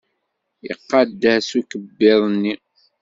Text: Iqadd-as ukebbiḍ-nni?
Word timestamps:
Iqadd-as 0.71 1.49
ukebbiḍ-nni? 1.59 2.53